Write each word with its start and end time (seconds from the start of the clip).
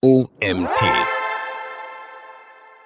OMT. 0.00 0.84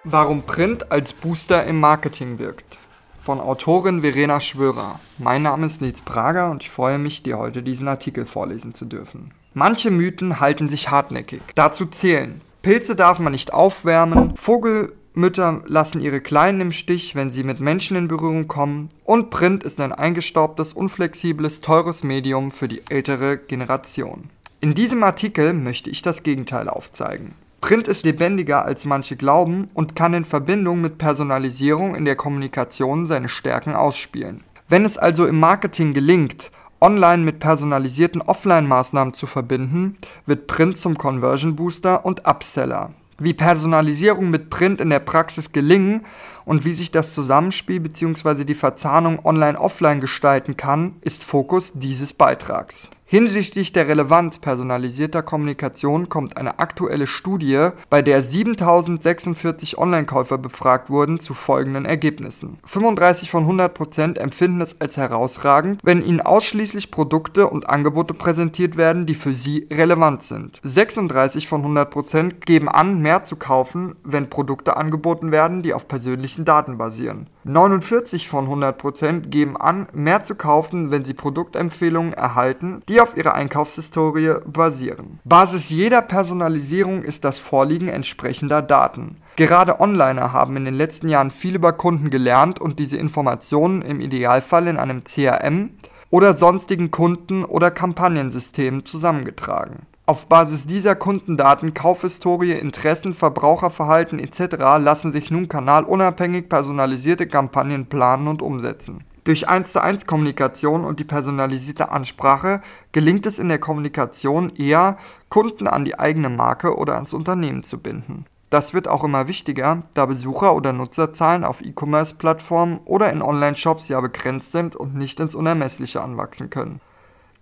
Warum 0.02 0.44
Print 0.44 0.90
als 0.90 1.12
Booster 1.12 1.62
im 1.64 1.78
Marketing 1.78 2.38
wirkt. 2.38 2.78
Von 3.20 3.38
Autorin 3.38 4.00
Verena 4.00 4.40
Schwörer. 4.40 4.98
Mein 5.18 5.42
Name 5.42 5.66
ist 5.66 5.82
Nils 5.82 6.00
Prager 6.00 6.50
und 6.50 6.62
ich 6.62 6.70
freue 6.70 6.96
mich, 6.96 7.22
dir 7.22 7.36
heute 7.36 7.62
diesen 7.62 7.86
Artikel 7.86 8.24
vorlesen 8.24 8.72
zu 8.72 8.86
dürfen. 8.86 9.32
Manche 9.52 9.90
Mythen 9.90 10.40
halten 10.40 10.70
sich 10.70 10.90
hartnäckig. 10.90 11.42
Dazu 11.54 11.84
zählen. 11.84 12.40
Pilze 12.62 12.96
darf 12.96 13.18
man 13.18 13.32
nicht 13.32 13.52
aufwärmen, 13.52 14.34
Vogelmütter 14.34 15.64
lassen 15.66 16.00
ihre 16.00 16.22
Kleinen 16.22 16.62
im 16.62 16.72
Stich, 16.72 17.14
wenn 17.14 17.30
sie 17.30 17.44
mit 17.44 17.60
Menschen 17.60 17.94
in 17.94 18.08
Berührung 18.08 18.48
kommen 18.48 18.88
und 19.04 19.28
Print 19.28 19.64
ist 19.64 19.80
ein 19.80 19.92
eingestaubtes, 19.92 20.72
unflexibles, 20.72 21.60
teures 21.60 22.04
Medium 22.04 22.50
für 22.50 22.68
die 22.68 22.80
ältere 22.88 23.36
Generation. 23.36 24.30
In 24.64 24.74
diesem 24.74 25.02
Artikel 25.02 25.54
möchte 25.54 25.90
ich 25.90 26.02
das 26.02 26.22
Gegenteil 26.22 26.68
aufzeigen. 26.68 27.34
Print 27.60 27.88
ist 27.88 28.04
lebendiger 28.04 28.64
als 28.64 28.84
manche 28.84 29.16
glauben 29.16 29.68
und 29.74 29.96
kann 29.96 30.14
in 30.14 30.24
Verbindung 30.24 30.80
mit 30.80 30.98
Personalisierung 30.98 31.96
in 31.96 32.04
der 32.04 32.14
Kommunikation 32.14 33.04
seine 33.04 33.28
Stärken 33.28 33.74
ausspielen. 33.74 34.44
Wenn 34.68 34.84
es 34.84 34.98
also 34.98 35.26
im 35.26 35.40
Marketing 35.40 35.94
gelingt, 35.94 36.52
online 36.80 37.24
mit 37.24 37.40
personalisierten 37.40 38.22
Offline-Maßnahmen 38.22 39.14
zu 39.14 39.26
verbinden, 39.26 39.98
wird 40.26 40.46
Print 40.46 40.76
zum 40.76 40.96
Conversion 40.96 41.56
Booster 41.56 42.06
und 42.06 42.24
Upseller. 42.24 42.92
Wie 43.18 43.34
Personalisierung 43.34 44.30
mit 44.30 44.48
Print 44.48 44.80
in 44.80 44.90
der 44.90 45.00
Praxis 45.00 45.50
gelingen 45.50 46.06
und 46.44 46.64
wie 46.64 46.72
sich 46.72 46.90
das 46.90 47.14
Zusammenspiel 47.14 47.80
bzw. 47.80 48.44
die 48.44 48.54
Verzahnung 48.54 49.24
online-offline 49.24 50.00
gestalten 50.00 50.56
kann, 50.56 50.96
ist 51.02 51.24
Fokus 51.24 51.72
dieses 51.74 52.12
Beitrags. 52.12 52.88
Hinsichtlich 53.12 53.74
der 53.74 53.88
Relevanz 53.88 54.38
personalisierter 54.38 55.22
Kommunikation 55.22 56.08
kommt 56.08 56.38
eine 56.38 56.58
aktuelle 56.60 57.06
Studie, 57.06 57.68
bei 57.90 58.00
der 58.00 58.22
7046 58.22 59.76
Online-Käufer 59.76 60.38
befragt 60.38 60.88
wurden, 60.88 61.20
zu 61.20 61.34
folgenden 61.34 61.84
Ergebnissen. 61.84 62.58
35 62.64 63.30
von 63.30 63.42
100 63.42 63.74
Prozent 63.74 64.16
empfinden 64.16 64.62
es 64.62 64.80
als 64.80 64.96
herausragend, 64.96 65.78
wenn 65.82 66.02
ihnen 66.02 66.22
ausschließlich 66.22 66.90
Produkte 66.90 67.50
und 67.50 67.68
Angebote 67.68 68.14
präsentiert 68.14 68.78
werden, 68.78 69.04
die 69.04 69.14
für 69.14 69.34
sie 69.34 69.68
relevant 69.70 70.22
sind. 70.22 70.58
36 70.62 71.46
von 71.46 71.60
100 71.60 71.90
Prozent 71.90 72.46
geben 72.46 72.70
an, 72.70 73.02
mehr 73.02 73.24
zu 73.24 73.36
kaufen, 73.36 73.94
wenn 74.04 74.30
Produkte 74.30 74.78
angeboten 74.78 75.32
werden, 75.32 75.62
die 75.62 75.74
auf 75.74 75.86
persönlichen 76.32 76.44
Daten 76.44 76.78
basieren. 76.78 77.26
49 77.44 78.28
von 78.28 78.44
100 78.44 78.78
Prozent 78.78 79.30
geben 79.30 79.56
an, 79.56 79.86
mehr 79.92 80.22
zu 80.22 80.34
kaufen, 80.34 80.90
wenn 80.90 81.04
sie 81.04 81.14
Produktempfehlungen 81.14 82.12
erhalten, 82.12 82.82
die 82.88 83.00
auf 83.00 83.16
ihrer 83.16 83.34
Einkaufshistorie 83.34 84.34
basieren. 84.46 85.20
Basis 85.24 85.70
jeder 85.70 86.02
Personalisierung 86.02 87.02
ist 87.02 87.24
das 87.24 87.38
Vorliegen 87.38 87.88
entsprechender 87.88 88.62
Daten. 88.62 89.16
Gerade 89.36 89.80
Onliner 89.80 90.32
haben 90.32 90.56
in 90.56 90.64
den 90.64 90.74
letzten 90.74 91.08
Jahren 91.08 91.30
viel 91.30 91.56
über 91.56 91.72
Kunden 91.72 92.10
gelernt 92.10 92.60
und 92.60 92.78
diese 92.78 92.96
Informationen 92.96 93.82
im 93.82 94.00
Idealfall 94.00 94.66
in 94.66 94.76
einem 94.76 95.02
CRM 95.04 95.70
oder 96.10 96.34
sonstigen 96.34 96.90
Kunden- 96.90 97.44
oder 97.44 97.70
Kampagnensystemen 97.70 98.84
zusammengetragen. 98.84 99.86
Auf 100.04 100.26
Basis 100.26 100.66
dieser 100.66 100.96
Kundendaten, 100.96 101.74
Kaufhistorie, 101.74 102.52
Interessen, 102.52 103.14
Verbraucherverhalten 103.14 104.18
etc. 104.18 104.56
lassen 104.80 105.12
sich 105.12 105.30
nun 105.30 105.48
kanalunabhängig 105.48 106.48
personalisierte 106.48 107.28
Kampagnen 107.28 107.86
planen 107.86 108.26
und 108.26 108.42
umsetzen. 108.42 109.04
Durch 109.22 109.48
1 109.48 109.70
zu 109.70 109.80
1 109.80 110.06
Kommunikation 110.06 110.84
und 110.84 110.98
die 110.98 111.04
personalisierte 111.04 111.92
Ansprache 111.92 112.62
gelingt 112.90 113.26
es 113.26 113.38
in 113.38 113.48
der 113.48 113.60
Kommunikation 113.60 114.50
eher, 114.56 114.96
Kunden 115.28 115.68
an 115.68 115.84
die 115.84 115.96
eigene 115.96 116.28
Marke 116.28 116.76
oder 116.76 116.96
ans 116.96 117.14
Unternehmen 117.14 117.62
zu 117.62 117.78
binden. 117.78 118.26
Das 118.50 118.74
wird 118.74 118.88
auch 118.88 119.04
immer 119.04 119.28
wichtiger, 119.28 119.84
da 119.94 120.06
Besucher- 120.06 120.56
oder 120.56 120.72
Nutzerzahlen 120.72 121.44
auf 121.44 121.62
E-Commerce-Plattformen 121.62 122.80
oder 122.86 123.12
in 123.12 123.22
Online-Shops 123.22 123.88
ja 123.88 124.00
begrenzt 124.00 124.50
sind 124.50 124.74
und 124.74 124.96
nicht 124.96 125.20
ins 125.20 125.36
Unermessliche 125.36 126.02
anwachsen 126.02 126.50
können. 126.50 126.80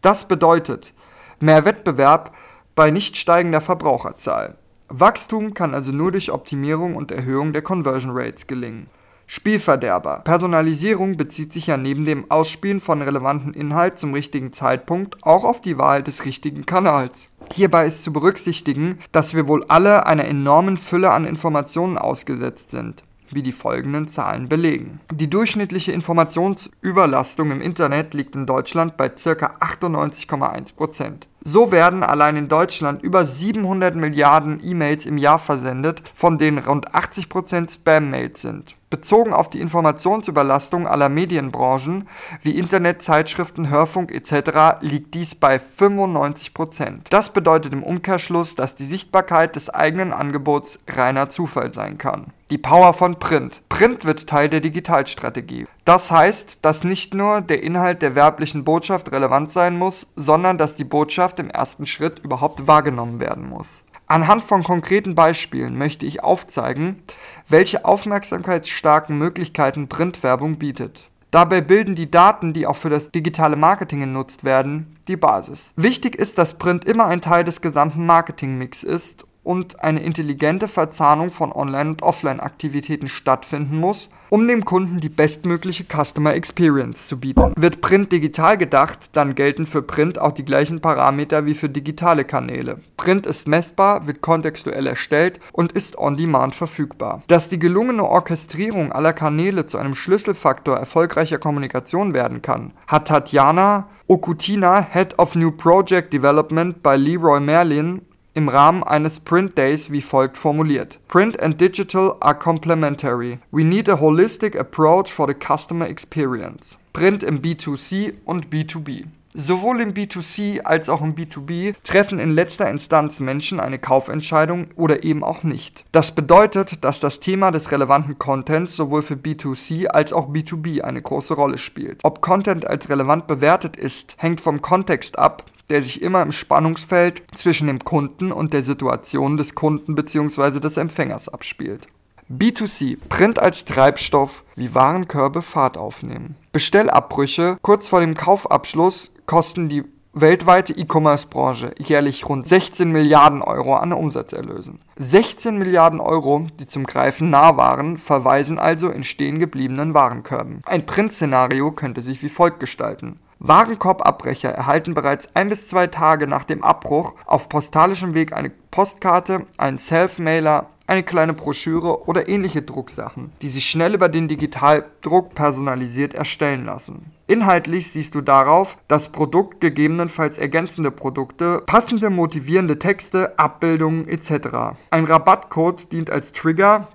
Das 0.03 0.29
bedeutet 0.29 0.93
mehr 1.41 1.65
Wettbewerb 1.65 2.33
bei 2.75 2.91
nicht 2.91 3.17
steigender 3.17 3.61
Verbraucherzahl. 3.61 4.57
Wachstum 4.89 5.55
kann 5.55 5.75
also 5.75 5.93
nur 5.93 6.13
durch 6.13 6.33
Optimierung 6.33 6.97
und 6.97 7.13
Erhöhung 7.13 7.53
der 7.53 7.63
Conversion 7.63 8.11
Rates 8.13 8.47
gelingen. 8.47 8.89
Spielverderber. 9.27 10.23
Personalisierung 10.25 11.17
bezieht 11.17 11.53
sich 11.53 11.69
ja 11.69 11.77
neben 11.77 12.05
dem 12.05 12.29
Ausspielen 12.31 12.81
von 12.81 13.01
relevanten 13.01 13.55
Inhalt 13.55 13.97
zum 13.97 14.13
richtigen 14.13 14.53
Zeitpunkt 14.53 15.25
auch 15.25 15.45
auf 15.45 15.61
die 15.61 15.79
Wahl 15.79 16.03
des 16.03 16.25
richtigen 16.25 16.67
Kanals. 16.67 17.29
Hierbei 17.53 17.87
ist 17.87 18.03
zu 18.03 18.13
berücksichtigen, 18.13 18.99
dass 19.13 19.35
wir 19.35 19.47
wohl 19.47 19.65
alle 19.69 20.07
einer 20.07 20.25
enormen 20.25 20.77
Fülle 20.77 21.13
an 21.13 21.25
Informationen 21.25 21.97
ausgesetzt 21.97 22.71
sind 22.71 23.05
wie 23.35 23.43
die 23.43 23.53
folgenden 23.53 24.07
Zahlen 24.07 24.49
belegen. 24.49 25.01
Die 25.13 25.31
durchschnittliche 25.31 25.93
Informationsüberlastung 25.93 27.51
im 27.51 27.61
Internet 27.61 28.15
liegt 28.15 28.35
in 28.35 28.47
Deutschland 28.47 28.97
bei 28.97 29.09
ca. 29.09 29.57
98,1%. 29.61 31.13
So 31.43 31.73
werden 31.73 32.03
allein 32.03 32.37
in 32.37 32.49
Deutschland 32.49 33.03
über 33.03 33.25
700 33.25 33.95
Milliarden 33.95 34.61
E-Mails 34.63 35.07
im 35.07 35.19
Jahr 35.19 35.39
versendet, 35.39 36.13
von 36.15 36.39
denen 36.39 36.59
rund 36.59 36.95
80% 36.95 37.73
Spam-Mails 37.73 38.43
sind. 38.43 38.77
Bezogen 38.91 39.33
auf 39.33 39.49
die 39.49 39.61
Informationsüberlastung 39.61 40.89
aller 40.89 41.09
Medienbranchen 41.09 42.09
wie 42.43 42.59
Internet, 42.59 43.01
Zeitschriften, 43.03 43.71
Hörfunk 43.71 44.13
etc. 44.13 44.81
liegt 44.81 45.15
dies 45.15 45.37
bei 45.37 45.61
95%. 45.79 47.03
Das 47.09 47.33
bedeutet 47.33 47.73
im 47.73 47.85
Umkehrschluss, 47.85 48.57
dass 48.57 48.75
die 48.75 48.85
Sichtbarkeit 48.85 49.55
des 49.55 49.71
eigenen 49.71 50.13
Angebots 50.13 50.81
reiner 50.89 51.29
Zufall 51.29 51.73
sein 51.73 51.99
kann. 51.99 52.33
Die 52.51 52.59
Power 52.59 52.93
von 52.95 53.21
Print. 53.21 53.63
Print 53.69 54.05
wird 54.05 54.27
Teil 54.27 54.49
der 54.49 54.59
Digitalstrategie. 54.59 55.69
Das 55.85 56.11
heißt, 56.11 56.59
dass 56.63 56.83
nicht 56.83 57.15
nur 57.15 57.43
der 57.43 57.63
Inhalt 57.63 58.03
der 58.03 58.17
werblichen 58.17 58.65
Botschaft 58.65 59.13
relevant 59.13 59.53
sein 59.53 59.79
muss, 59.79 60.09
sondern 60.17 60.59
dass 60.59 60.75
die 60.75 60.85
Botschaft 60.85 61.39
im 61.39 61.49
ersten 61.49 61.87
Schritt 61.87 62.19
überhaupt 62.19 62.67
wahrgenommen 62.67 63.21
werden 63.21 63.49
muss. 63.49 63.85
Anhand 64.11 64.43
von 64.43 64.65
konkreten 64.65 65.15
Beispielen 65.15 65.79
möchte 65.79 66.05
ich 66.05 66.25
aufzeigen, 66.25 67.01
welche 67.49 67.85
aufmerksamkeitsstarken 67.85 69.17
Möglichkeiten 69.17 69.89
Printwerbung 69.89 70.59
bietet. 70.59 71.09
Dabei 71.31 71.61
bilden 71.61 71.95
die 71.95 72.11
Daten, 72.11 72.53
die 72.53 72.67
auch 72.67 72.75
für 72.75 72.91
das 72.91 73.13
digitale 73.13 73.55
Marketing 73.55 74.01
genutzt 74.01 74.43
werden, 74.43 74.97
die 75.07 75.17
Basis. 75.17 75.73
Wichtig 75.77 76.17
ist, 76.17 76.39
dass 76.39 76.59
Print 76.59 76.87
immer 76.87 77.07
ein 77.07 77.21
Teil 77.21 77.45
des 77.45 77.61
gesamten 77.61 78.05
Marketingmix 78.05 78.83
ist 78.83 79.27
und 79.43 79.83
eine 79.83 80.03
intelligente 80.03 80.69
Verzahnung 80.69 81.31
von 81.31 81.53
Online- 81.53 81.91
und 81.91 82.03
Offline-Aktivitäten 82.03 83.09
stattfinden 83.09 83.79
muss, 83.79 84.11
um 84.29 84.47
dem 84.47 84.65
Kunden 84.65 85.01
die 85.01 85.09
bestmögliche 85.09 85.85
Customer 85.85 86.35
Experience 86.35 87.09
zu 87.09 87.19
bieten. 87.19 87.53
Wird 87.57 87.81
Print 87.81 88.13
digital 88.13 88.57
gedacht, 88.57 89.11
dann 89.15 89.35
gelten 89.35 89.67
für 89.67 89.83
Print 89.83 90.19
auch 90.19 90.33
die 90.33 90.45
gleichen 90.45 90.81
Parameter 90.81 91.47
wie 91.47 91.55
für 91.55 91.69
digitale 91.69 92.25
Kanäle. 92.25 92.79
Print 92.97 93.27
ist 93.27 93.49
messbar, 93.49 94.07
wird 94.07 94.21
kontextuell 94.21 94.87
erstellt 94.87 95.41
und 95.53 95.73
ist 95.73 95.99
on 95.99 96.17
demand 96.17 96.55
verfügbar. 96.55 97.23
Dass 97.27 97.49
die 97.49 97.59
gelungene 97.59 98.05
Orchestrierung 98.05 98.93
aller 98.93 99.13
Kanäle 99.13 99.67
zu 99.67 99.79
einem 99.79 99.95
Schlüsselfaktor 99.95 100.77
erfolgreicher 100.77 101.39
Kommunikation 101.39 102.15
werden 102.15 102.43
kann, 102.43 102.73
hat 102.87 103.09
Tatjana 103.09 103.89
Okutina, 104.11 104.85
Head 104.91 105.21
of 105.21 105.37
New 105.37 105.53
Project 105.53 106.13
Development 106.13 106.83
bei 106.83 106.97
Leroy 106.97 107.39
Merlin, 107.39 108.03
im 108.35 108.49
Rahmen 108.49 108.83
eines 108.83 109.21
Print 109.21 109.57
Days 109.59 109.91
wie 109.91 110.03
folgt 110.03 110.39
formuliert: 110.39 111.01
Print 111.09 111.41
and 111.41 111.61
digital 111.61 112.17
are 112.21 112.35
complementary. 112.35 113.39
We 113.51 113.65
need 113.65 113.89
a 113.89 114.01
holistic 114.01 114.59
approach 114.59 115.13
for 115.13 115.27
the 115.27 115.35
customer 115.35 115.89
experience. 115.89 116.79
Print 116.93 117.23
im 117.23 117.41
B2C 117.41 118.15
und 118.25 118.51
B2B. 118.51 119.07
Sowohl 119.33 119.81
im 119.81 119.95
B2C 119.95 120.63
als 120.63 120.89
auch 120.89 121.01
im 121.03 121.15
B2B 121.15 121.77
treffen 121.85 122.19
in 122.19 122.33
letzter 122.33 122.69
Instanz 122.69 123.21
Menschen 123.21 123.61
eine 123.61 123.79
Kaufentscheidung 123.79 124.67
oder 124.75 125.05
eben 125.05 125.23
auch 125.23 125.45
nicht. 125.45 125.85
Das 125.93 126.13
bedeutet, 126.17 126.85
dass 126.85 126.99
das 126.99 127.21
Thema 127.21 127.53
des 127.53 127.71
relevanten 127.71 128.19
Contents 128.19 128.75
sowohl 128.75 129.03
für 129.03 129.15
B2C 129.15 129.87
als 129.87 130.13
auch 130.13 130.29
B2B 130.29 130.81
eine 130.81 131.01
große 131.01 131.35
Rolle 131.35 131.59
spielt. 131.59 132.01
Ob 132.03 132.23
Content 132.23 132.67
als 132.67 132.89
relevant 132.89 133.29
bewertet 133.29 133.77
ist, 133.77 134.17
hängt 134.19 134.41
vom 134.41 134.63
Kontext 134.63 135.17
ab, 135.17 135.45
der 135.71 135.81
sich 135.81 136.03
immer 136.03 136.23
im 136.23 136.33
Spannungsfeld 136.33 137.23
zwischen 137.35 137.69
dem 137.69 137.79
Kunden 137.79 138.33
und 138.33 138.53
der 138.53 138.63
Situation 138.63 139.37
des 139.37 139.55
Kunden 139.55 139.95
bzw. 139.95 140.61
des 140.61 140.77
Empfängers 140.77 141.29
abspielt. 141.29 141.87
B2C, 142.31 142.97
Print 143.09 143.41
als 143.41 143.65
Treibstoff, 143.65 144.45
wie 144.55 144.75
Warenkörbe 144.75 145.43
Fahrt 145.43 145.77
aufnehmen. 145.77 146.37
Bestellabbrüche 146.53 147.57
kurz 147.63 147.89
vor 147.89 148.01
dem 148.01 148.15
Kaufabschluss 148.15 149.11
kosten 149.27 149.69
die 149.69 149.85
weltweite 150.13 150.73
E-Commerce-Branche 150.73 151.75
jährlich 151.79 152.29
rund 152.29 152.47
16 152.47 152.91
Milliarden 152.91 153.43
Euro 153.43 153.77
an 153.77 153.93
Umsatzerlösen. 153.93 154.81
16 154.97 155.59
Milliarden 155.59 156.01
Euro, 156.01 156.47
die 156.59 156.67
zum 156.67 156.85
Greifen 156.85 157.31
nah 157.31 157.57
waren, 157.57 157.99
verweisen 157.99 158.59
also 158.59 158.91
in 158.91 159.05
stehen 159.05 159.39
gebliebenen 159.39 159.95
Warenkörben. 159.95 160.63
Ein 160.67 160.87
Print-Szenario 160.87 161.73
könnte 161.73 162.01
sich 162.01 162.23
wie 162.23 162.29
folgt 162.29 162.61
gestalten. 162.61 163.21
Warenkorbabbrecher 163.41 164.51
erhalten 164.51 164.93
bereits 164.93 165.35
ein 165.35 165.49
bis 165.49 165.67
zwei 165.67 165.87
Tage 165.87 166.27
nach 166.27 166.45
dem 166.45 166.63
Abbruch 166.63 167.15
auf 167.25 167.49
postalischem 167.49 168.13
Weg 168.13 168.35
eine 168.35 168.51
Postkarte, 168.51 169.47
einen 169.57 169.79
Self-Mailer, 169.79 170.67
eine 170.87 171.03
kleine 171.03 171.33
Broschüre 171.33 172.07
oder 172.07 172.29
ähnliche 172.29 172.61
Drucksachen, 172.61 173.33
die 173.41 173.49
sich 173.49 173.65
schnell 173.65 173.95
über 173.95 174.11
den 174.11 174.29
Digitaldruck 174.29 175.35
personalisiert 175.35 176.13
erstellen 176.13 176.67
lassen. 176.67 177.13
Inhaltlich 177.29 177.91
siehst 177.91 178.15
du 178.15 178.21
darauf 178.21 178.77
das 178.89 179.11
Produkt, 179.11 179.63
gegebenenfalls 179.63 180.37
ergänzende 180.37 180.91
Produkte, 180.91 181.63
passende 181.65 182.11
motivierende 182.11 182.79
Texte, 182.79 183.39
Abbildungen 183.39 184.07
etc. 184.07 184.77
Ein 184.91 185.05
Rabattcode 185.07 185.91
dient 185.93 186.11
als 186.11 186.33
Trigger, 186.33 186.89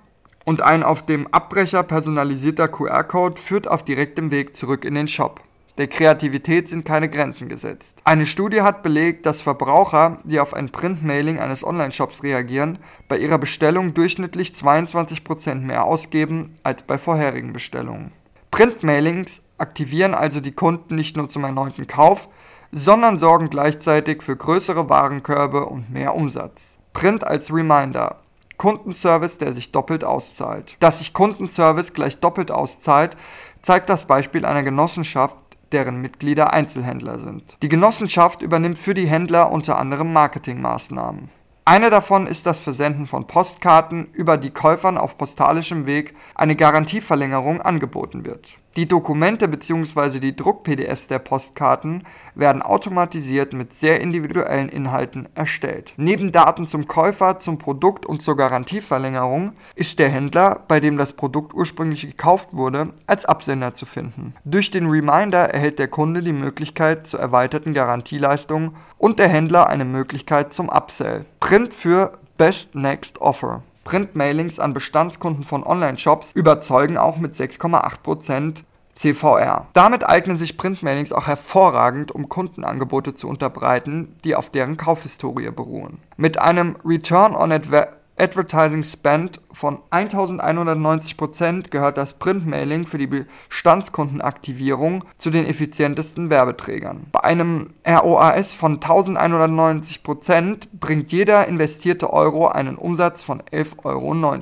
und 0.44 0.62
ein 0.62 0.84
auf 0.84 1.04
dem 1.04 1.26
Abbrecher 1.32 1.82
personalisierter 1.82 2.68
QR-Code 2.68 3.40
führt 3.40 3.66
auf 3.66 3.82
direktem 3.82 4.30
Weg 4.30 4.56
zurück 4.56 4.84
in 4.84 4.94
den 4.94 5.08
Shop. 5.08 5.40
Der 5.78 5.88
Kreativität 5.88 6.68
sind 6.68 6.86
keine 6.86 7.10
Grenzen 7.10 7.50
gesetzt. 7.50 7.98
Eine 8.04 8.24
Studie 8.24 8.62
hat 8.62 8.82
belegt, 8.82 9.26
dass 9.26 9.42
Verbraucher, 9.42 10.20
die 10.24 10.40
auf 10.40 10.54
ein 10.54 10.70
Printmailing 10.70 11.38
eines 11.38 11.64
Online-Shops 11.64 12.22
reagieren, 12.22 12.78
bei 13.08 13.18
ihrer 13.18 13.36
Bestellung 13.36 13.92
durchschnittlich 13.92 14.52
22% 14.52 15.56
mehr 15.56 15.84
ausgeben 15.84 16.54
als 16.62 16.82
bei 16.82 16.96
vorherigen 16.96 17.52
Bestellungen. 17.52 18.12
Printmailings 18.50 19.42
aktivieren 19.58 20.14
also 20.14 20.40
die 20.40 20.52
Kunden 20.52 20.94
nicht 20.94 21.14
nur 21.16 21.28
zum 21.28 21.44
erneuten 21.44 21.86
Kauf, 21.86 22.30
sondern 22.72 23.18
sorgen 23.18 23.50
gleichzeitig 23.50 24.22
für 24.22 24.34
größere 24.34 24.88
Warenkörbe 24.88 25.66
und 25.66 25.92
mehr 25.92 26.14
Umsatz. 26.14 26.78
Print 26.94 27.22
als 27.22 27.52
Reminder. 27.52 28.20
Kundenservice, 28.56 29.36
der 29.36 29.52
sich 29.52 29.72
doppelt 29.72 30.04
auszahlt. 30.04 30.76
Dass 30.80 31.00
sich 31.00 31.12
Kundenservice 31.12 31.92
gleich 31.92 32.18
doppelt 32.18 32.50
auszahlt, 32.50 33.14
zeigt 33.60 33.90
das 33.90 34.06
Beispiel 34.06 34.46
einer 34.46 34.62
Genossenschaft, 34.62 35.36
deren 35.76 36.00
Mitglieder 36.00 36.54
Einzelhändler 36.54 37.18
sind. 37.18 37.58
Die 37.60 37.68
Genossenschaft 37.68 38.40
übernimmt 38.40 38.78
für 38.78 38.94
die 38.94 39.06
Händler 39.06 39.52
unter 39.52 39.78
anderem 39.78 40.10
Marketingmaßnahmen. 40.10 41.28
Eine 41.66 41.90
davon 41.90 42.26
ist 42.26 42.46
das 42.46 42.60
Versenden 42.60 43.06
von 43.06 43.26
Postkarten, 43.26 44.06
über 44.14 44.38
die 44.38 44.48
Käufern 44.48 44.96
auf 44.96 45.18
postalischem 45.18 45.84
Weg 45.84 46.14
eine 46.34 46.56
Garantieverlängerung 46.56 47.60
angeboten 47.60 48.24
wird. 48.24 48.56
Die 48.76 48.86
Dokumente 48.86 49.48
bzw. 49.48 50.20
die 50.20 50.36
Druck-PDFs 50.36 51.08
der 51.08 51.18
Postkarten 51.18 52.04
werden 52.34 52.60
automatisiert 52.60 53.54
mit 53.54 53.72
sehr 53.72 54.02
individuellen 54.02 54.68
Inhalten 54.68 55.28
erstellt. 55.34 55.94
Neben 55.96 56.30
Daten 56.30 56.66
zum 56.66 56.84
Käufer, 56.84 57.38
zum 57.38 57.56
Produkt 57.56 58.04
und 58.04 58.20
zur 58.20 58.36
Garantieverlängerung 58.36 59.52
ist 59.76 59.98
der 59.98 60.10
Händler, 60.10 60.60
bei 60.68 60.78
dem 60.78 60.98
das 60.98 61.14
Produkt 61.14 61.54
ursprünglich 61.54 62.02
gekauft 62.02 62.50
wurde, 62.52 62.90
als 63.06 63.24
Absender 63.24 63.72
zu 63.72 63.86
finden. 63.86 64.34
Durch 64.44 64.70
den 64.70 64.90
Reminder 64.90 65.54
erhält 65.54 65.78
der 65.78 65.88
Kunde 65.88 66.22
die 66.22 66.34
Möglichkeit 66.34 67.06
zur 67.06 67.20
erweiterten 67.20 67.72
Garantieleistung 67.72 68.74
und 68.98 69.18
der 69.18 69.28
Händler 69.28 69.68
eine 69.68 69.86
Möglichkeit 69.86 70.52
zum 70.52 70.68
Upsell. 70.68 71.24
Print 71.40 71.72
für 71.72 72.12
Best 72.36 72.74
Next 72.74 73.22
Offer. 73.22 73.62
Printmailings 73.86 74.58
an 74.58 74.74
Bestandskunden 74.74 75.44
von 75.44 75.62
Online-Shops 75.62 76.32
überzeugen 76.34 76.98
auch 76.98 77.18
mit 77.18 77.34
6,8% 77.34 78.64
CVR. 78.94 79.68
Damit 79.74 80.04
eignen 80.04 80.36
sich 80.36 80.56
Printmailings 80.56 81.12
auch 81.12 81.28
hervorragend, 81.28 82.10
um 82.10 82.28
Kundenangebote 82.28 83.14
zu 83.14 83.28
unterbreiten, 83.28 84.16
die 84.24 84.34
auf 84.34 84.50
deren 84.50 84.76
Kaufhistorie 84.76 85.52
beruhen. 85.52 85.98
Mit 86.16 86.36
einem 86.36 86.74
Return 86.84 87.36
on 87.36 87.52
Adver 87.52 87.90
Advertising 88.18 88.82
Spend 88.82 89.40
von 89.52 89.78
1190% 89.90 91.68
gehört 91.70 91.98
das 91.98 92.14
Printmailing 92.14 92.86
für 92.86 92.96
die 92.98 93.06
Bestandskundenaktivierung 93.06 95.04
zu 95.18 95.30
den 95.30 95.46
effizientesten 95.46 96.30
Werbeträgern. 96.30 97.06
Bei 97.12 97.24
einem 97.24 97.68
ROAS 97.86 98.54
von 98.54 98.80
1190% 98.80 100.68
bringt 100.72 101.12
jeder 101.12 101.46
investierte 101.46 102.12
Euro 102.12 102.48
einen 102.48 102.76
Umsatz 102.76 103.22
von 103.22 103.42
11,90 103.42 103.84
Euro. 103.84 104.34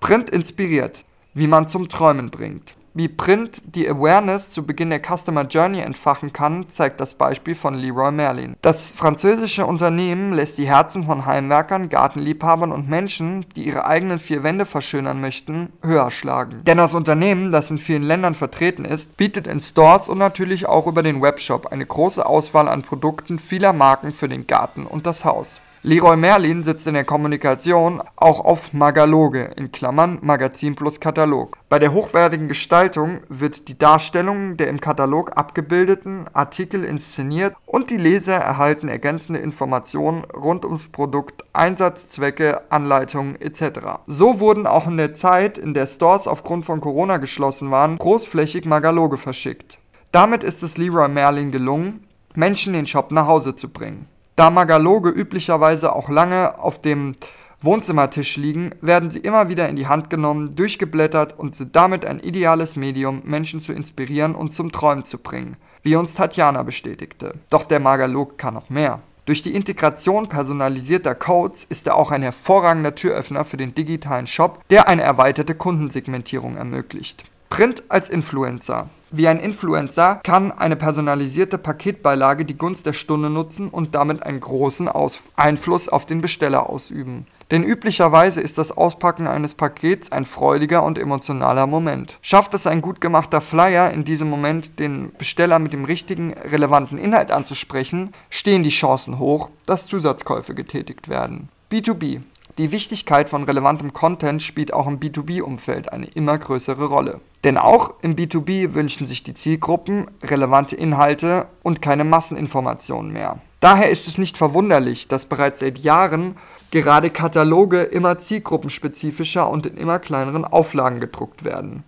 Print 0.00 0.30
inspiriert, 0.30 1.04
wie 1.34 1.48
man 1.48 1.66
zum 1.66 1.88
Träumen 1.88 2.30
bringt. 2.30 2.77
Wie 2.98 3.06
Print 3.06 3.62
die 3.64 3.88
Awareness 3.88 4.50
zu 4.50 4.66
Beginn 4.66 4.90
der 4.90 5.00
Customer 5.00 5.44
Journey 5.44 5.78
entfachen 5.78 6.32
kann, 6.32 6.68
zeigt 6.68 6.98
das 6.98 7.14
Beispiel 7.14 7.54
von 7.54 7.76
Leroy 7.76 8.10
Merlin. 8.10 8.56
Das 8.60 8.90
französische 8.90 9.66
Unternehmen 9.66 10.32
lässt 10.32 10.58
die 10.58 10.66
Herzen 10.66 11.04
von 11.04 11.24
Heimwerkern, 11.24 11.90
Gartenliebhabern 11.90 12.72
und 12.72 12.88
Menschen, 12.88 13.46
die 13.54 13.66
ihre 13.66 13.84
eigenen 13.84 14.18
vier 14.18 14.42
Wände 14.42 14.66
verschönern 14.66 15.20
möchten, 15.20 15.72
höher 15.80 16.10
schlagen. 16.10 16.64
Denn 16.64 16.78
das 16.78 16.96
Unternehmen, 16.96 17.52
das 17.52 17.70
in 17.70 17.78
vielen 17.78 18.02
Ländern 18.02 18.34
vertreten 18.34 18.84
ist, 18.84 19.16
bietet 19.16 19.46
in 19.46 19.60
Stores 19.60 20.08
und 20.08 20.18
natürlich 20.18 20.66
auch 20.66 20.88
über 20.88 21.04
den 21.04 21.22
Webshop 21.22 21.68
eine 21.68 21.86
große 21.86 22.26
Auswahl 22.26 22.68
an 22.68 22.82
Produkten 22.82 23.38
vieler 23.38 23.72
Marken 23.72 24.12
für 24.12 24.28
den 24.28 24.48
Garten 24.48 24.86
und 24.86 25.06
das 25.06 25.24
Haus. 25.24 25.60
Leroy 25.88 26.18
Merlin 26.18 26.62
sitzt 26.62 26.86
in 26.86 26.92
der 26.92 27.06
Kommunikation 27.06 28.02
auch 28.14 28.44
auf 28.44 28.74
Magaloge 28.74 29.52
in 29.56 29.72
Klammern 29.72 30.18
(Magazin 30.20 30.74
plus 30.76 31.00
Katalog). 31.00 31.56
Bei 31.70 31.78
der 31.78 31.94
hochwertigen 31.94 32.46
Gestaltung 32.46 33.20
wird 33.30 33.68
die 33.68 33.78
Darstellung 33.78 34.58
der 34.58 34.68
im 34.68 34.82
Katalog 34.82 35.38
abgebildeten 35.38 36.26
Artikel 36.34 36.84
inszeniert 36.84 37.54
und 37.64 37.88
die 37.88 37.96
Leser 37.96 38.34
erhalten 38.34 38.88
ergänzende 38.88 39.40
Informationen 39.40 40.24
rund 40.24 40.66
ums 40.66 40.88
Produkt, 40.88 41.42
Einsatzzwecke, 41.54 42.70
Anleitungen 42.70 43.40
etc. 43.40 44.02
So 44.06 44.40
wurden 44.40 44.66
auch 44.66 44.86
in 44.86 44.98
der 44.98 45.14
Zeit, 45.14 45.56
in 45.56 45.72
der 45.72 45.86
Stores 45.86 46.28
aufgrund 46.28 46.66
von 46.66 46.82
Corona 46.82 47.16
geschlossen 47.16 47.70
waren, 47.70 47.96
großflächig 47.96 48.66
Magaloge 48.66 49.16
verschickt. 49.16 49.78
Damit 50.12 50.44
ist 50.44 50.62
es 50.62 50.76
Leroy 50.76 51.08
Merlin 51.08 51.50
gelungen, 51.50 52.06
Menschen 52.34 52.74
den 52.74 52.86
Shop 52.86 53.10
nach 53.10 53.26
Hause 53.26 53.54
zu 53.54 53.70
bringen 53.70 54.06
da 54.38 54.50
Magaloge 54.50 55.10
üblicherweise 55.10 55.92
auch 55.92 56.08
lange 56.08 56.60
auf 56.60 56.80
dem 56.80 57.16
Wohnzimmertisch 57.60 58.36
liegen, 58.36 58.70
werden 58.80 59.10
sie 59.10 59.18
immer 59.18 59.48
wieder 59.48 59.68
in 59.68 59.74
die 59.74 59.88
Hand 59.88 60.10
genommen, 60.10 60.54
durchgeblättert 60.54 61.36
und 61.36 61.56
sind 61.56 61.74
damit 61.74 62.04
ein 62.04 62.20
ideales 62.20 62.76
Medium, 62.76 63.22
Menschen 63.24 63.58
zu 63.58 63.72
inspirieren 63.72 64.36
und 64.36 64.52
zum 64.52 64.70
Träumen 64.70 65.04
zu 65.04 65.18
bringen, 65.18 65.56
wie 65.82 65.96
uns 65.96 66.14
Tatjana 66.14 66.62
bestätigte. 66.62 67.34
Doch 67.50 67.64
der 67.64 67.80
Magalog 67.80 68.38
kann 68.38 68.54
noch 68.54 68.70
mehr. 68.70 69.00
Durch 69.26 69.42
die 69.42 69.56
Integration 69.56 70.28
personalisierter 70.28 71.16
Codes 71.16 71.64
ist 71.64 71.88
er 71.88 71.96
auch 71.96 72.12
ein 72.12 72.22
hervorragender 72.22 72.94
Türöffner 72.94 73.44
für 73.44 73.56
den 73.56 73.74
digitalen 73.74 74.28
Shop, 74.28 74.62
der 74.70 74.86
eine 74.86 75.02
erweiterte 75.02 75.56
Kundensegmentierung 75.56 76.56
ermöglicht. 76.56 77.24
Print 77.48 77.82
als 77.88 78.08
Influencer. 78.08 78.88
Wie 79.10 79.26
ein 79.26 79.40
Influencer 79.40 80.16
kann 80.22 80.52
eine 80.52 80.76
personalisierte 80.76 81.56
Paketbeilage 81.56 82.44
die 82.44 82.58
Gunst 82.58 82.84
der 82.84 82.92
Stunde 82.92 83.30
nutzen 83.30 83.70
und 83.70 83.94
damit 83.94 84.22
einen 84.22 84.40
großen 84.40 84.86
Aus 84.86 85.20
Einfluss 85.34 85.88
auf 85.88 86.04
den 86.04 86.20
Besteller 86.20 86.68
ausüben. 86.68 87.26
Denn 87.50 87.64
üblicherweise 87.64 88.42
ist 88.42 88.58
das 88.58 88.70
Auspacken 88.70 89.26
eines 89.26 89.54
Pakets 89.54 90.12
ein 90.12 90.26
freudiger 90.26 90.82
und 90.82 90.98
emotionaler 90.98 91.66
Moment. 91.66 92.18
Schafft 92.20 92.52
es 92.52 92.66
ein 92.66 92.82
gut 92.82 93.00
gemachter 93.00 93.40
Flyer 93.40 93.90
in 93.90 94.04
diesem 94.04 94.28
Moment, 94.28 94.78
den 94.78 95.12
Besteller 95.16 95.58
mit 95.58 95.72
dem 95.72 95.86
richtigen, 95.86 96.34
relevanten 96.34 96.98
Inhalt 96.98 97.30
anzusprechen, 97.30 98.12
stehen 98.28 98.62
die 98.62 98.68
Chancen 98.68 99.18
hoch, 99.18 99.50
dass 99.64 99.86
Zusatzkäufe 99.86 100.54
getätigt 100.54 101.08
werden. 101.08 101.48
B2B. 101.72 102.20
Die 102.58 102.72
Wichtigkeit 102.72 103.30
von 103.30 103.44
relevantem 103.44 103.92
Content 103.92 104.42
spielt 104.42 104.74
auch 104.74 104.88
im 104.88 104.98
B2B-Umfeld 104.98 105.92
eine 105.92 106.06
immer 106.06 106.36
größere 106.36 106.86
Rolle. 106.86 107.20
Denn 107.44 107.56
auch 107.56 107.94
im 108.02 108.16
B2B 108.16 108.74
wünschen 108.74 109.06
sich 109.06 109.22
die 109.22 109.34
Zielgruppen 109.34 110.06
relevante 110.24 110.74
Inhalte 110.74 111.46
und 111.62 111.80
keine 111.80 112.02
Masseninformationen 112.02 113.12
mehr. 113.12 113.38
Daher 113.60 113.90
ist 113.90 114.08
es 114.08 114.18
nicht 114.18 114.36
verwunderlich, 114.36 115.06
dass 115.06 115.26
bereits 115.26 115.60
seit 115.60 115.78
Jahren 115.78 116.36
gerade 116.72 117.10
Kataloge 117.10 117.82
immer 117.82 118.18
zielgruppenspezifischer 118.18 119.48
und 119.48 119.66
in 119.66 119.76
immer 119.76 120.00
kleineren 120.00 120.44
Auflagen 120.44 120.98
gedruckt 120.98 121.44
werden. 121.44 121.84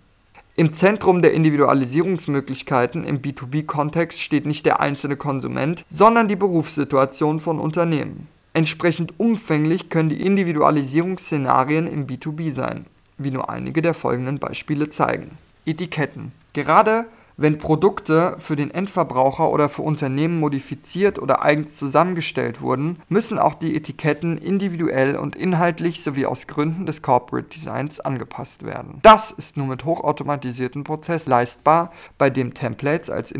Im 0.55 0.71
Zentrum 0.71 1.21
der 1.21 1.33
Individualisierungsmöglichkeiten 1.33 3.03
im 3.03 3.21
B2B-Kontext 3.21 4.21
steht 4.21 4.45
nicht 4.45 4.65
der 4.65 4.79
einzelne 4.79 5.17
Konsument, 5.17 5.83
sondern 5.89 6.29
die 6.29 6.37
Berufssituation 6.37 7.41
von 7.41 7.59
Unternehmen. 7.59 8.29
Entsprechend 8.53 9.19
umfänglich 9.19 9.89
können 9.89 10.09
die 10.09 10.21
Individualisierungsszenarien 10.21 11.87
im 11.87 12.05
B2B 12.05 12.51
sein, 12.51 12.85
wie 13.17 13.31
nur 13.31 13.49
einige 13.49 13.81
der 13.81 13.93
folgenden 13.93 14.39
Beispiele 14.39 14.89
zeigen. 14.89 15.37
Etiketten. 15.65 16.33
Gerade 16.53 17.05
wenn 17.37 17.57
Produkte 17.57 18.35
für 18.39 18.55
den 18.55 18.69
Endverbraucher 18.69 19.49
oder 19.49 19.67
für 19.67 19.81
Unternehmen 19.81 20.39
modifiziert 20.39 21.17
oder 21.17 21.41
eigens 21.41 21.75
zusammengestellt 21.77 22.61
wurden, 22.61 22.99
müssen 23.09 23.39
auch 23.39 23.55
die 23.55 23.75
Etiketten 23.75 24.37
individuell 24.37 25.15
und 25.15 25.35
inhaltlich 25.35 26.03
sowie 26.03 26.25
aus 26.25 26.45
Gründen 26.45 26.85
des 26.85 27.01
Corporate 27.01 27.47
Designs 27.47 27.99
angepasst 27.99 28.63
werden. 28.63 28.99
Das 29.01 29.31
ist 29.31 29.57
nur 29.57 29.65
mit 29.65 29.85
hochautomatisierten 29.85 30.83
Prozessen 30.83 31.29
leistbar, 31.29 31.91
bei 32.17 32.29
dem 32.29 32.53
Templates 32.53 33.09
als 33.09 33.31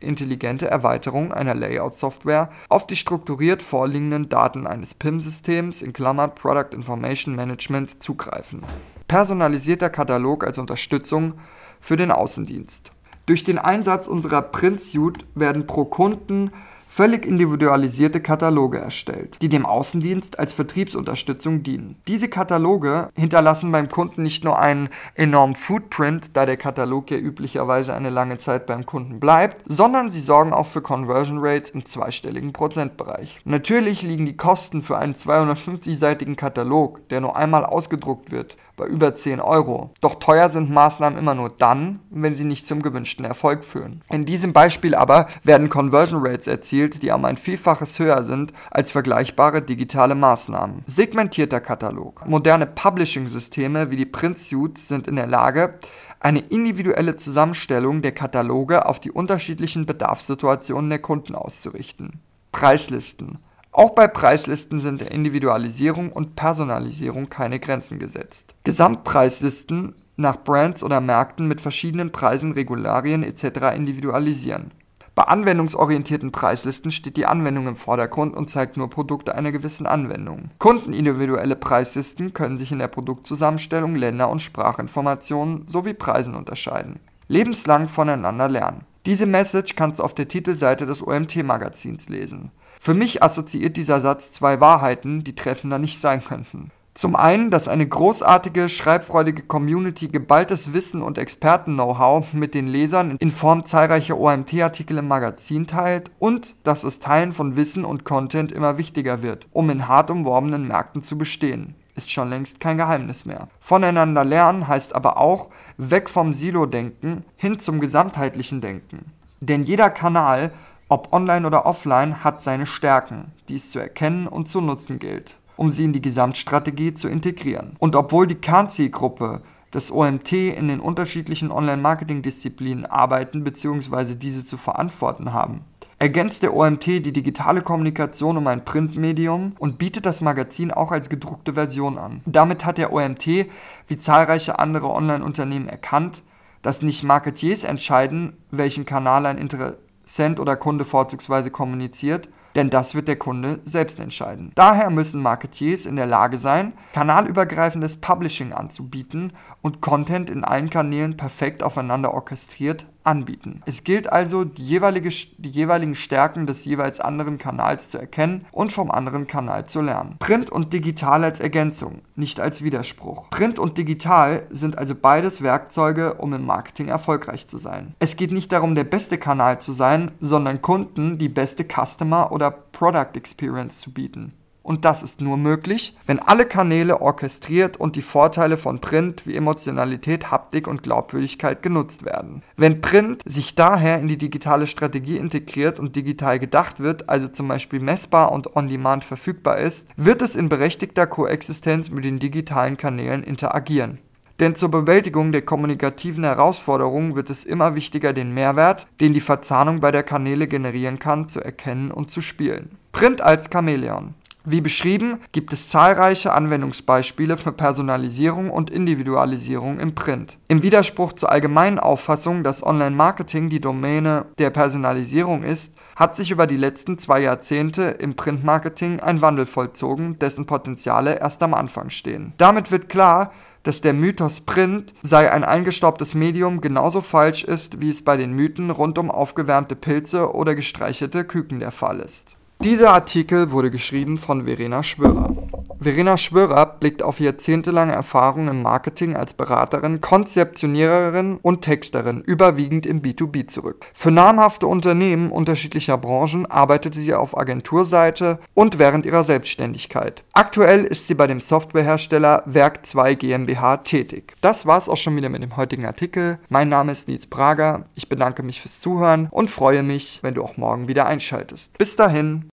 intelligente 0.00 0.68
Erweiterung 0.68 1.32
einer 1.32 1.54
Layout-Software 1.54 2.50
auf 2.68 2.86
die 2.86 2.96
strukturiert 2.96 3.62
vorliegenden 3.62 4.28
Daten 4.28 4.66
eines 4.66 4.94
PIM-Systems 4.94 5.82
in 5.82 5.92
Klammern 5.92 6.34
Product 6.34 6.74
Information 6.74 7.36
Management 7.36 8.02
zugreifen. 8.02 8.62
Personalisierter 9.08 9.90
Katalog 9.90 10.44
als 10.44 10.58
Unterstützung 10.58 11.34
für 11.80 11.96
den 11.96 12.10
Außendienst. 12.10 12.92
Durch 13.26 13.44
den 13.44 13.58
Einsatz 13.58 14.06
unserer 14.06 14.42
Print-Suite 14.42 15.24
werden 15.34 15.66
pro 15.66 15.84
Kunden 15.84 16.50
völlig 16.90 17.24
individualisierte 17.24 18.20
Kataloge 18.20 18.78
erstellt, 18.78 19.38
die 19.40 19.48
dem 19.48 19.64
Außendienst 19.64 20.40
als 20.40 20.52
Vertriebsunterstützung 20.52 21.62
dienen. 21.62 21.94
Diese 22.08 22.28
Kataloge 22.28 23.10
hinterlassen 23.14 23.70
beim 23.70 23.88
Kunden 23.88 24.24
nicht 24.24 24.42
nur 24.42 24.58
einen 24.58 24.88
enormen 25.14 25.54
Footprint, 25.54 26.30
da 26.32 26.46
der 26.46 26.56
Katalog 26.56 27.12
ja 27.12 27.16
üblicherweise 27.16 27.94
eine 27.94 28.10
lange 28.10 28.38
Zeit 28.38 28.66
beim 28.66 28.86
Kunden 28.86 29.20
bleibt, 29.20 29.62
sondern 29.68 30.10
sie 30.10 30.18
sorgen 30.18 30.52
auch 30.52 30.66
für 30.66 30.82
Conversion 30.82 31.38
Rates 31.40 31.70
im 31.70 31.84
zweistelligen 31.84 32.52
Prozentbereich. 32.52 33.40
Natürlich 33.44 34.02
liegen 34.02 34.26
die 34.26 34.36
Kosten 34.36 34.82
für 34.82 34.98
einen 34.98 35.14
250-seitigen 35.14 36.34
Katalog, 36.34 37.08
der 37.10 37.20
nur 37.20 37.36
einmal 37.36 37.64
ausgedruckt 37.64 38.32
wird, 38.32 38.56
bei 38.80 38.86
über 38.86 39.14
10 39.14 39.40
Euro. 39.40 39.90
Doch 40.00 40.16
teuer 40.16 40.48
sind 40.48 40.70
Maßnahmen 40.70 41.18
immer 41.18 41.34
nur 41.34 41.50
dann, 41.50 42.00
wenn 42.10 42.34
sie 42.34 42.44
nicht 42.44 42.66
zum 42.66 42.82
gewünschten 42.82 43.26
Erfolg 43.26 43.62
führen. 43.62 44.00
In 44.08 44.24
diesem 44.24 44.54
Beispiel 44.54 44.94
aber 44.94 45.26
werden 45.44 45.68
Conversion 45.68 46.26
Rates 46.26 46.46
erzielt, 46.46 46.79
die 46.88 47.10
um 47.10 47.24
ein 47.24 47.36
Vielfaches 47.36 47.98
höher 47.98 48.24
sind 48.24 48.52
als 48.70 48.90
vergleichbare 48.90 49.60
digitale 49.60 50.14
Maßnahmen. 50.14 50.82
Segmentierter 50.86 51.60
Katalog. 51.60 52.26
Moderne 52.26 52.66
Publishing-Systeme 52.66 53.90
wie 53.90 53.96
die 53.96 54.06
Print 54.06 54.38
Suite 54.38 54.78
sind 54.78 55.06
in 55.06 55.16
der 55.16 55.26
Lage, 55.26 55.78
eine 56.20 56.40
individuelle 56.40 57.16
Zusammenstellung 57.16 58.02
der 58.02 58.12
Kataloge 58.12 58.86
auf 58.86 59.00
die 59.00 59.10
unterschiedlichen 59.10 59.86
Bedarfssituationen 59.86 60.90
der 60.90 61.00
Kunden 61.00 61.34
auszurichten. 61.34 62.20
Preislisten. 62.52 63.38
Auch 63.72 63.90
bei 63.90 64.08
Preislisten 64.08 64.80
sind 64.80 65.00
der 65.00 65.12
Individualisierung 65.12 66.10
und 66.10 66.34
Personalisierung 66.34 67.28
keine 67.28 67.60
Grenzen 67.60 67.98
gesetzt. 67.98 68.54
Gesamtpreislisten 68.64 69.94
nach 70.16 70.42
Brands 70.42 70.82
oder 70.82 71.00
Märkten 71.00 71.48
mit 71.48 71.60
verschiedenen 71.60 72.12
Preisen, 72.12 72.52
Regularien 72.52 73.22
etc. 73.22 73.74
individualisieren. 73.74 74.72
Bei 75.14 75.24
anwendungsorientierten 75.24 76.32
Preislisten 76.32 76.90
steht 76.90 77.16
die 77.16 77.26
Anwendung 77.26 77.66
im 77.66 77.76
Vordergrund 77.76 78.34
und 78.34 78.48
zeigt 78.48 78.76
nur 78.76 78.88
Produkte 78.88 79.34
einer 79.34 79.52
gewissen 79.52 79.86
Anwendung. 79.86 80.50
Kundenindividuelle 80.58 81.56
Preislisten 81.56 82.32
können 82.32 82.58
sich 82.58 82.72
in 82.72 82.78
der 82.78 82.88
Produktzusammenstellung, 82.88 83.96
Länder- 83.96 84.30
und 84.30 84.40
Sprachinformationen 84.40 85.66
sowie 85.66 85.94
Preisen 85.94 86.34
unterscheiden. 86.34 87.00
Lebenslang 87.28 87.88
voneinander 87.88 88.48
lernen. 88.48 88.84
Diese 89.06 89.26
Message 89.26 89.76
kannst 89.76 89.98
du 89.98 90.04
auf 90.04 90.14
der 90.14 90.28
Titelseite 90.28 90.86
des 90.86 91.06
OMT-Magazins 91.06 92.08
lesen. 92.08 92.50
Für 92.78 92.94
mich 92.94 93.22
assoziiert 93.22 93.76
dieser 93.76 94.00
Satz 94.00 94.30
zwei 94.30 94.60
Wahrheiten, 94.60 95.24
die 95.24 95.34
treffender 95.34 95.78
nicht 95.78 96.00
sein 96.00 96.24
könnten. 96.24 96.70
Zum 96.92 97.14
einen, 97.14 97.50
dass 97.50 97.68
eine 97.68 97.86
großartige, 97.86 98.68
schreibfreudige 98.68 99.42
Community 99.42 100.08
geballtes 100.08 100.72
Wissen 100.72 101.02
und 101.02 101.18
Experten-Know-how 101.18 102.32
mit 102.32 102.52
den 102.52 102.66
Lesern 102.66 103.16
in 103.18 103.30
Form 103.30 103.64
zahlreicher 103.64 104.18
OMT-Artikel 104.18 104.98
im 104.98 105.06
Magazin 105.06 105.68
teilt 105.68 106.10
und 106.18 106.56
dass 106.64 106.82
das 106.82 106.98
Teilen 106.98 107.32
von 107.32 107.56
Wissen 107.56 107.84
und 107.84 108.04
Content 108.04 108.50
immer 108.50 108.76
wichtiger 108.76 109.22
wird, 109.22 109.46
um 109.52 109.70
in 109.70 109.86
hart 109.86 110.10
umworbenen 110.10 110.66
Märkten 110.66 111.02
zu 111.02 111.16
bestehen. 111.16 111.76
Ist 111.94 112.10
schon 112.10 112.28
längst 112.28 112.60
kein 112.60 112.76
Geheimnis 112.76 113.24
mehr. 113.24 113.48
Voneinander 113.60 114.24
lernen 114.24 114.66
heißt 114.66 114.94
aber 114.94 115.16
auch 115.16 115.50
weg 115.76 116.10
vom 116.10 116.32
Silo-Denken 116.34 117.24
hin 117.36 117.58
zum 117.60 117.80
gesamtheitlichen 117.80 118.60
Denken. 118.60 119.12
Denn 119.40 119.62
jeder 119.62 119.90
Kanal 119.90 120.52
ob 120.90 121.12
online 121.12 121.46
oder 121.46 121.66
offline, 121.66 122.24
hat 122.24 122.40
seine 122.40 122.66
Stärken, 122.66 123.30
die 123.48 123.54
es 123.54 123.70
zu 123.70 123.78
erkennen 123.78 124.26
und 124.26 124.48
zu 124.48 124.60
nutzen 124.60 124.98
gilt, 124.98 125.38
um 125.60 125.70
sie 125.70 125.84
in 125.84 125.92
die 125.92 126.00
Gesamtstrategie 126.00 126.94
zu 126.94 127.06
integrieren. 127.06 127.76
Und 127.78 127.94
obwohl 127.94 128.26
die 128.26 128.36
Kernzielgruppe 128.36 129.42
des 129.74 129.92
OMT 129.92 130.32
in 130.32 130.68
den 130.68 130.80
unterschiedlichen 130.80 131.52
Online-Marketing-Disziplinen 131.52 132.86
arbeiten 132.86 133.44
bzw. 133.44 134.14
diese 134.14 134.46
zu 134.46 134.56
verantworten 134.56 135.34
haben, 135.34 135.60
ergänzt 135.98 136.42
der 136.42 136.56
OMT 136.56 136.86
die 136.86 137.12
digitale 137.12 137.60
Kommunikation 137.60 138.38
um 138.38 138.46
ein 138.46 138.64
Printmedium 138.64 139.52
und 139.58 139.76
bietet 139.76 140.06
das 140.06 140.22
Magazin 140.22 140.70
auch 140.70 140.92
als 140.92 141.10
gedruckte 141.10 141.52
Version 141.52 141.98
an. 141.98 142.22
Damit 142.24 142.64
hat 142.64 142.78
der 142.78 142.90
OMT, 142.90 143.26
wie 143.26 143.96
zahlreiche 143.98 144.58
andere 144.58 144.88
Online-Unternehmen 144.88 145.68
erkannt, 145.68 146.22
dass 146.62 146.80
nicht 146.80 147.04
Marketiers 147.04 147.64
entscheiden, 147.64 148.38
welchen 148.50 148.86
Kanal 148.86 149.26
ein 149.26 149.36
Inter 149.36 149.76
Cent 150.06 150.40
oder 150.40 150.56
Kunde 150.56 150.86
vorzugsweise 150.86 151.50
kommuniziert, 151.50 152.30
denn 152.54 152.70
das 152.70 152.94
wird 152.94 153.08
der 153.08 153.16
Kunde 153.16 153.60
selbst 153.64 153.98
entscheiden. 153.98 154.52
Daher 154.54 154.90
müssen 154.90 155.22
Marketiers 155.22 155.86
in 155.86 155.96
der 155.96 156.06
Lage 156.06 156.38
sein, 156.38 156.72
kanalübergreifendes 156.92 157.96
Publishing 157.98 158.52
anzubieten 158.52 159.32
und 159.62 159.80
Content 159.80 160.30
in 160.30 160.44
allen 160.44 160.70
Kanälen 160.70 161.16
perfekt 161.16 161.62
aufeinander 161.62 162.12
orchestriert 162.14 162.86
anbieten. 163.04 163.62
Es 163.66 163.84
gilt 163.84 164.10
also, 164.12 164.44
die, 164.44 164.64
jeweilige, 164.64 165.10
die 165.38 165.50
jeweiligen 165.50 165.94
Stärken 165.94 166.46
des 166.46 166.64
jeweils 166.64 167.00
anderen 167.00 167.38
Kanals 167.38 167.90
zu 167.90 167.98
erkennen 167.98 168.46
und 168.52 168.72
vom 168.72 168.90
anderen 168.90 169.26
Kanal 169.26 169.66
zu 169.66 169.80
lernen. 169.80 170.16
Print 170.18 170.50
und 170.50 170.72
digital 170.72 171.24
als 171.24 171.40
Ergänzung, 171.40 172.02
nicht 172.14 172.40
als 172.40 172.62
Widerspruch. 172.62 173.30
Print 173.30 173.58
und 173.58 173.78
digital 173.78 174.46
sind 174.50 174.78
also 174.78 174.94
beides 174.94 175.42
Werkzeuge, 175.42 176.14
um 176.14 176.32
im 176.32 176.44
Marketing 176.44 176.88
erfolgreich 176.88 177.46
zu 177.46 177.58
sein. 177.58 177.94
Es 177.98 178.16
geht 178.16 178.32
nicht 178.32 178.52
darum, 178.52 178.74
der 178.74 178.84
beste 178.84 179.18
Kanal 179.18 179.60
zu 179.60 179.72
sein, 179.72 180.12
sondern 180.20 180.62
Kunden 180.62 181.18
die 181.18 181.28
beste 181.28 181.64
Customer 181.64 182.32
oder 182.32 182.50
Product 182.50 183.14
Experience 183.14 183.80
zu 183.80 183.92
bieten. 183.92 184.32
Und 184.62 184.84
das 184.84 185.02
ist 185.02 185.20
nur 185.20 185.36
möglich, 185.36 185.96
wenn 186.06 186.18
alle 186.18 186.44
Kanäle 186.44 187.00
orchestriert 187.00 187.78
und 187.78 187.96
die 187.96 188.02
Vorteile 188.02 188.56
von 188.56 188.80
Print 188.80 189.26
wie 189.26 189.36
Emotionalität, 189.36 190.30
Haptik 190.30 190.66
und 190.66 190.82
Glaubwürdigkeit 190.82 191.62
genutzt 191.62 192.04
werden. 192.04 192.42
Wenn 192.56 192.80
Print 192.80 193.22
sich 193.24 193.54
daher 193.54 193.98
in 193.98 194.08
die 194.08 194.18
digitale 194.18 194.66
Strategie 194.66 195.16
integriert 195.16 195.80
und 195.80 195.96
digital 195.96 196.38
gedacht 196.38 196.80
wird, 196.80 197.08
also 197.08 197.28
zum 197.28 197.48
Beispiel 197.48 197.80
messbar 197.80 198.32
und 198.32 198.54
on-demand 198.54 199.04
verfügbar 199.04 199.58
ist, 199.58 199.88
wird 199.96 200.22
es 200.22 200.36
in 200.36 200.48
berechtigter 200.48 201.06
Koexistenz 201.06 201.90
mit 201.90 202.04
den 202.04 202.18
digitalen 202.18 202.76
Kanälen 202.76 203.22
interagieren. 203.22 203.98
Denn 204.40 204.54
zur 204.54 204.70
Bewältigung 204.70 205.32
der 205.32 205.42
kommunikativen 205.42 206.24
Herausforderungen 206.24 207.14
wird 207.14 207.28
es 207.28 207.44
immer 207.44 207.74
wichtiger, 207.74 208.14
den 208.14 208.32
Mehrwert, 208.32 208.86
den 208.98 209.12
die 209.12 209.20
Verzahnung 209.20 209.80
bei 209.80 209.90
der 209.90 210.02
Kanäle 210.02 210.48
generieren 210.48 210.98
kann, 210.98 211.28
zu 211.28 211.40
erkennen 211.44 211.90
und 211.90 212.10
zu 212.10 212.22
spielen. 212.22 212.70
Print 212.90 213.20
als 213.20 213.50
Chamäleon. 213.52 214.14
Wie 214.44 214.62
beschrieben, 214.62 215.20
gibt 215.32 215.52
es 215.52 215.68
zahlreiche 215.68 216.32
Anwendungsbeispiele 216.32 217.36
für 217.36 217.52
Personalisierung 217.52 218.50
und 218.50 218.70
Individualisierung 218.70 219.78
im 219.78 219.94
Print. 219.94 220.38
Im 220.48 220.62
Widerspruch 220.62 221.12
zur 221.12 221.30
allgemeinen 221.30 221.78
Auffassung, 221.78 222.42
dass 222.42 222.64
Online-Marketing 222.64 223.50
die 223.50 223.60
Domäne 223.60 224.26
der 224.38 224.50
Personalisierung 224.50 225.42
ist, 225.42 225.74
hat 225.94 226.16
sich 226.16 226.30
über 226.30 226.46
die 226.46 226.56
letzten 226.56 226.96
zwei 226.96 227.20
Jahrzehnte 227.20 227.82
im 227.82 228.16
Printmarketing 228.16 229.00
ein 229.00 229.20
Wandel 229.20 229.44
vollzogen, 229.44 230.18
dessen 230.18 230.46
Potenziale 230.46 231.18
erst 231.18 231.42
am 231.42 231.52
Anfang 231.52 231.90
stehen. 231.90 232.32
Damit 232.38 232.70
wird 232.70 232.88
klar, 232.88 233.32
dass 233.62 233.82
der 233.82 233.92
Mythos 233.92 234.40
Print 234.40 234.94
sei 235.02 235.30
ein 235.30 235.44
eingestaubtes 235.44 236.14
Medium 236.14 236.62
genauso 236.62 237.02
falsch 237.02 237.44
ist, 237.44 237.82
wie 237.82 237.90
es 237.90 238.02
bei 238.02 238.16
den 238.16 238.32
Mythen 238.32 238.70
rund 238.70 238.96
um 238.96 239.10
aufgewärmte 239.10 239.76
Pilze 239.76 240.34
oder 240.34 240.54
gestreichelte 240.54 241.24
Küken 241.24 241.60
der 241.60 241.70
Fall 241.70 242.00
ist. 242.00 242.34
Dieser 242.62 242.92
Artikel 242.92 243.52
wurde 243.52 243.70
geschrieben 243.70 244.18
von 244.18 244.44
Verena 244.44 244.82
Schwörer. 244.82 245.34
Verena 245.80 246.18
Schwörer 246.18 246.66
blickt 246.66 247.02
auf 247.02 247.18
jahrzehntelange 247.18 247.94
Erfahrung 247.94 248.48
im 248.48 248.60
Marketing 248.60 249.16
als 249.16 249.32
Beraterin, 249.32 250.02
Konzeptioniererin 250.02 251.38
und 251.40 251.62
Texterin, 251.62 252.20
überwiegend 252.20 252.84
im 252.84 253.00
B2B 253.00 253.46
zurück. 253.46 253.86
Für 253.94 254.10
namhafte 254.10 254.66
Unternehmen 254.66 255.32
unterschiedlicher 255.32 255.96
Branchen 255.96 256.44
arbeitet 256.44 256.94
sie 256.94 257.14
auf 257.14 257.34
Agenturseite 257.34 258.40
und 258.52 258.78
während 258.78 259.06
ihrer 259.06 259.24
Selbstständigkeit. 259.24 260.22
Aktuell 260.34 260.84
ist 260.84 261.06
sie 261.06 261.14
bei 261.14 261.26
dem 261.26 261.40
Softwarehersteller 261.40 262.42
Werk 262.44 262.84
2 262.84 263.14
GmbH 263.14 263.78
tätig. 263.78 264.34
Das 264.42 264.66
war's 264.66 264.90
auch 264.90 264.98
schon 264.98 265.16
wieder 265.16 265.30
mit 265.30 265.42
dem 265.42 265.56
heutigen 265.56 265.86
Artikel. 265.86 266.38
Mein 266.50 266.68
Name 266.68 266.92
ist 266.92 267.08
Nils 267.08 267.26
Prager. 267.26 267.86
Ich 267.94 268.10
bedanke 268.10 268.42
mich 268.42 268.60
fürs 268.60 268.80
Zuhören 268.80 269.28
und 269.30 269.48
freue 269.48 269.82
mich, 269.82 270.18
wenn 270.20 270.34
du 270.34 270.44
auch 270.44 270.58
morgen 270.58 270.88
wieder 270.88 271.06
einschaltest. 271.06 271.78
Bis 271.78 271.96
dahin. 271.96 272.44